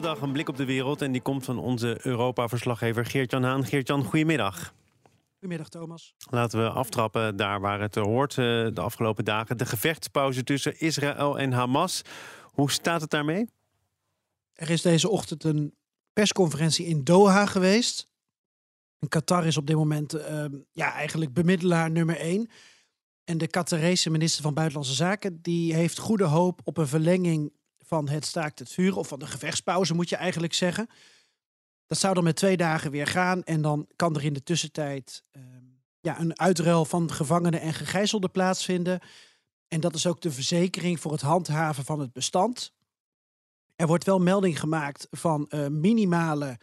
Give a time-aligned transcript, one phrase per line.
[0.00, 3.64] Iedere dag een blik op de wereld en die komt van onze Europa-verslaggever Geert-Jan Haan.
[3.64, 4.74] Geert-Jan, goedemiddag.
[5.32, 6.14] Goedemiddag Thomas.
[6.30, 9.56] Laten we aftrappen daar waar het hoort eh, de afgelopen dagen.
[9.56, 12.02] De gevechtspauze tussen Israël en Hamas.
[12.42, 13.48] Hoe staat het daarmee?
[14.52, 15.74] Er is deze ochtend een
[16.12, 18.08] persconferentie in Doha geweest.
[19.08, 22.50] Qatar is op dit moment uh, ja, eigenlijk bemiddelaar nummer één.
[23.24, 27.52] En de Qatarese minister van Buitenlandse Zaken die heeft goede hoop op een verlenging
[27.90, 30.88] van het staakt het vuur, of van de gevechtspauze moet je eigenlijk zeggen.
[31.86, 35.24] Dat zou dan met twee dagen weer gaan en dan kan er in de tussentijd
[35.32, 35.42] uh,
[36.00, 39.00] ja, een uitruil van gevangenen en gegijzelden plaatsvinden.
[39.68, 42.72] En dat is ook de verzekering voor het handhaven van het bestand.
[43.76, 46.58] Er wordt wel melding gemaakt van uh, minimale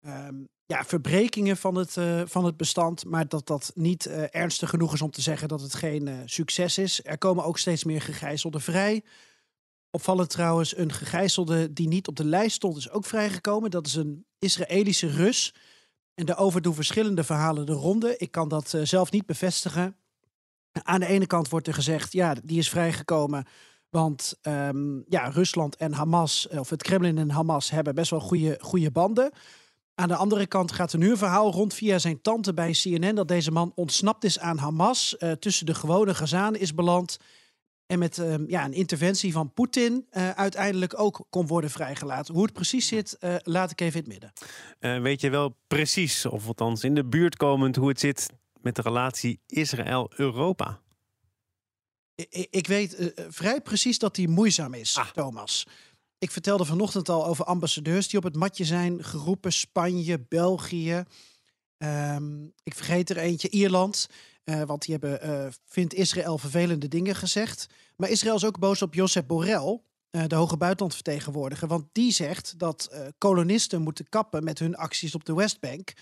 [0.00, 4.70] ehm, ja, verbrekingen van het, uh, van het bestand, maar dat dat niet uh, ernstig
[4.70, 7.04] genoeg is om te zeggen dat het geen succes is.
[7.04, 9.04] Er komen ook steeds meer gegijzelden vrij.
[9.94, 13.70] Opvallend trouwens, een gegijzelde die niet op de lijst stond, is ook vrijgekomen.
[13.70, 15.54] Dat is een Israëlische Rus.
[16.14, 18.16] En daarover doen verschillende verhalen de ronde.
[18.16, 19.96] Ik kan dat zelf niet bevestigen.
[20.72, 23.46] Aan de ene kant wordt er gezegd, ja, die is vrijgekomen.
[23.88, 28.58] Want um, ja, Rusland en Hamas, of het Kremlin en Hamas, hebben best wel goede,
[28.60, 29.32] goede banden.
[29.94, 33.14] Aan de andere kant gaat er nu een verhaal rond via zijn tante bij CNN
[33.14, 37.18] dat deze man ontsnapt is aan Hamas, uh, tussen de gewone Gazanen is beland
[37.92, 42.34] en met uh, ja, een interventie van Poetin uh, uiteindelijk ook kon worden vrijgelaten.
[42.34, 44.32] Hoe het precies zit, uh, laat ik even in het
[44.78, 45.02] midden.
[45.02, 48.26] weet je wel precies, of althans in de buurt komend, hoe het zit
[48.60, 50.80] met de relatie Israël-Europa?
[52.14, 55.10] Ik, ik weet vrij precies dat die moeizaam is, ah.
[55.10, 55.66] Thomas.
[56.18, 59.52] Ik vertelde vanochtend al over ambassadeurs die op het matje zijn geroepen.
[59.52, 61.04] Spanje, België.
[61.78, 64.08] Um, ik vergeet er eentje, Ierland.
[64.44, 67.66] Uh, want die hebben, uh, vindt Israël vervelende dingen gezegd.
[67.96, 69.80] Maar Israël is ook boos op Josep Borrell,
[70.10, 71.68] uh, de hoge buitenlandvertegenwoordiger.
[71.68, 75.92] Want die zegt dat kolonisten moeten kappen met hun acties op de Westbank.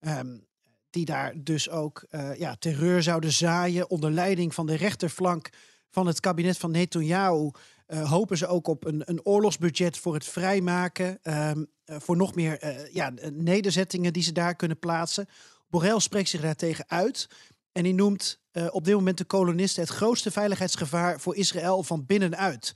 [0.00, 0.46] Um,
[0.90, 2.06] die daar dus ook
[2.38, 5.50] ja, terreur zouden zaaien onder leiding van de rechterflank
[5.90, 7.50] van het kabinet van Netanyahu.
[7.86, 11.18] Hopen ze ook op een, een oorlogsbudget voor het vrijmaken.
[11.22, 11.50] Uh,
[11.86, 15.26] voor nog meer ja, nederzettingen die ze daar kunnen plaatsen.
[15.68, 17.28] Borrell spreekt zich daartegen uit.
[17.72, 18.40] En hij noemt
[18.70, 22.72] op dit moment de kolonisten het grootste veiligheidsgevaar voor Israël van binnenuit.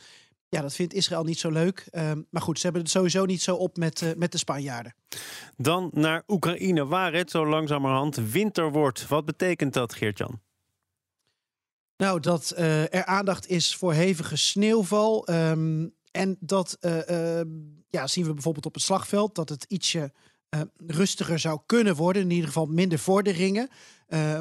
[0.49, 1.89] Ja, dat vindt Israël niet zo leuk.
[1.93, 4.95] Um, maar goed, ze hebben het sowieso niet zo op met, met de Spanjaarden.
[5.57, 9.09] Dan naar Oekraïne, waar het zo langzamerhand winter wordt.
[9.09, 10.41] Wat betekent dat, Geert-Jan?
[11.97, 15.29] Nou, dat uh, er aandacht is voor hevige sneeuwval.
[15.31, 17.41] Um, en dat uh,
[17.89, 20.13] ja, zien we bijvoorbeeld op het slagveld, dat het ietsje
[20.87, 22.23] rustiger zou kunnen worden.
[22.23, 23.69] In ieder geval minder vorderingen.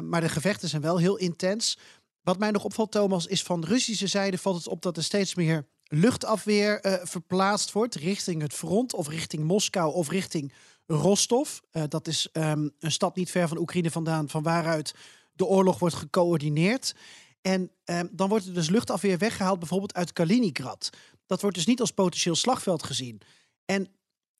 [0.04, 1.78] maar de gevechten zijn wel heel intens.
[2.22, 5.04] Wat mij nog opvalt, Thomas, is van de Russische zijde valt het op dat er
[5.04, 10.52] steeds meer luchtafweer verplaatst wordt richting het front of richting Moskou of richting
[10.86, 11.58] Rostov.
[11.88, 14.94] dat is um, een stad niet ver van Oekraïne vandaan, van waaruit
[15.32, 16.94] de oorlog wordt gecoördineerd.
[17.42, 20.90] En eh, dan wordt er dus luchtafweer weggehaald, bijvoorbeeld uit Kaliningrad.
[21.26, 23.20] Dat wordt dus niet als potentieel slagveld gezien.
[23.64, 23.88] En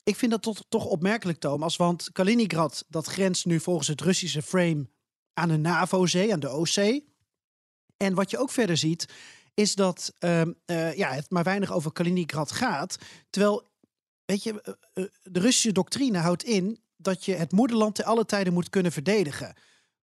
[0.06, 1.76] ik vind dat toch, toch opmerkelijk, Thomas.
[1.76, 4.86] Want Kaliningrad, dat grenst nu volgens het Russische frame
[5.34, 7.14] aan de NAVO-zee, aan de Oostzee.
[7.96, 9.06] En wat je ook verder ziet,
[9.54, 12.96] is dat uh, uh, ja, het maar weinig over Kaliningrad gaat.
[13.30, 13.68] Terwijl,
[14.24, 18.52] weet je, uh, de Russische doctrine houdt in dat je het moederland te alle tijden
[18.52, 19.54] moet kunnen verdedigen.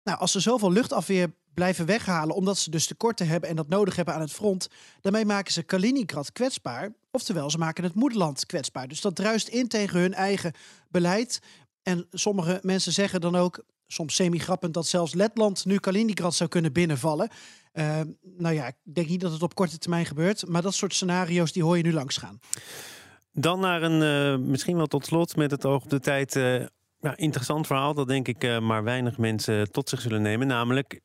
[0.03, 3.97] Nou, als er zoveel luchtafweer blijven weghalen omdat ze dus tekorten hebben en dat nodig
[3.97, 4.69] hebben aan het front.
[5.01, 6.93] Daarmee maken ze Kaliningrad kwetsbaar.
[7.17, 8.89] Oftewel, ze maken het moederland kwetsbaar.
[8.89, 10.53] Dus dat druist in tegen hun eigen
[10.89, 11.41] beleid.
[11.83, 16.73] En sommige mensen zeggen dan ook, soms semi-grappend, dat zelfs Letland nu Kaliningrad zou kunnen
[16.73, 17.29] binnenvallen.
[17.73, 20.95] Uh, nou ja, ik denk niet dat het op korte termijn gebeurt, maar dat soort
[20.95, 22.39] scenario's die hoor je nu langs gaan.
[23.33, 24.03] Dan naar een,
[24.41, 26.61] uh, misschien wel tot slot met het oog op de tijd, uh,
[26.99, 30.47] ja, interessant verhaal dat denk ik uh, maar weinig mensen tot zich zullen nemen.
[30.47, 31.01] Namelijk,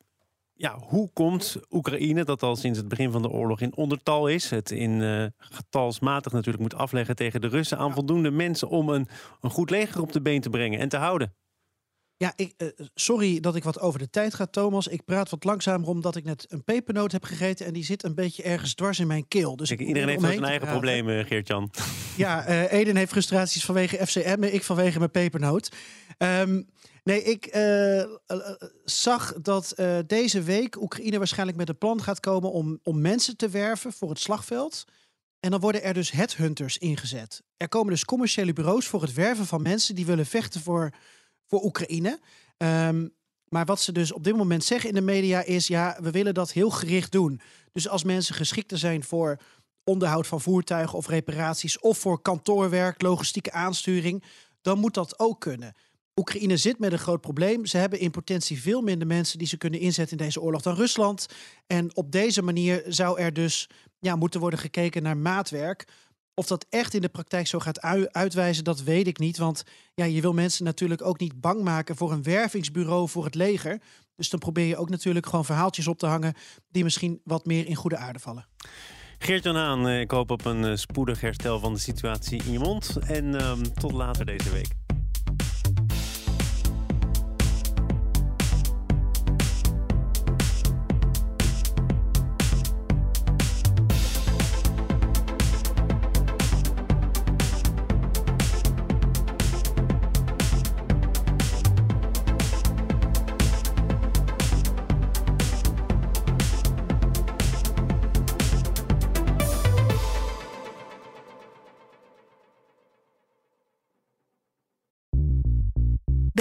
[0.62, 4.50] ja, hoe komt Oekraïne, dat al sinds het begin van de oorlog in ondertal is,
[4.50, 9.08] het in uh, getalsmatig natuurlijk moet afleggen tegen de Russen, aan voldoende mensen om een,
[9.40, 11.34] een goed leger op de been te brengen en te houden?
[12.16, 14.86] Ja, ik, uh, sorry dat ik wat over de tijd ga, Thomas.
[14.86, 17.66] Ik praat wat langzamer omdat ik net een pepernoot heb gegeten...
[17.66, 19.56] en die zit een beetje ergens dwars in mijn keel.
[19.56, 21.70] Dus Kijk, iedereen heeft zijn eigen problemen, Geert-Jan.
[22.16, 25.72] Ja, uh, Eden heeft frustraties vanwege FCM, ik vanwege mijn pepernoot.
[26.18, 26.66] Um,
[27.02, 28.04] nee, ik uh,
[28.84, 29.74] zag dat
[30.06, 32.52] deze week Oekraïne waarschijnlijk met een plan gaat komen...
[32.52, 34.84] om, om mensen te werven voor het slagveld...
[35.40, 37.42] En dan worden er dus headhunters ingezet.
[37.56, 40.92] Er komen dus commerciële bureaus voor het werven van mensen die willen vechten voor
[41.46, 42.20] voor Oekraïne.
[42.56, 43.14] Um,
[43.48, 46.34] maar wat ze dus op dit moment zeggen in de media is: ja, we willen
[46.34, 47.40] dat heel gericht doen.
[47.72, 49.38] Dus als mensen geschikter zijn voor
[49.84, 54.24] onderhoud van voertuigen of reparaties of voor kantoorwerk, logistieke aansturing,
[54.60, 55.74] dan moet dat ook kunnen.
[56.16, 57.66] Oekraïne zit met een groot probleem.
[57.66, 60.74] Ze hebben in potentie veel minder mensen die ze kunnen inzetten in deze oorlog dan
[60.74, 61.26] Rusland.
[61.66, 63.68] En op deze manier zou er dus
[63.98, 65.88] ja, moeten worden gekeken naar maatwerk.
[66.34, 67.80] Of dat echt in de praktijk zo gaat
[68.12, 69.38] uitwijzen, dat weet ik niet.
[69.38, 69.62] Want
[69.94, 73.80] ja, je wil mensen natuurlijk ook niet bang maken voor een wervingsbureau voor het leger.
[74.16, 76.34] Dus dan probeer je ook natuurlijk gewoon verhaaltjes op te hangen
[76.68, 78.46] die misschien wat meer in goede aarde vallen.
[79.18, 82.58] Geert-Jan Haan, eh, ik hoop op een eh, spoedig herstel van de situatie in je
[82.58, 82.96] mond.
[83.06, 84.81] En um, tot later deze week.